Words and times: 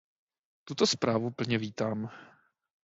Tuto 0.63 0.87
zprávu 0.87 1.31
plně 1.31 1.57
vítám. 1.57 2.09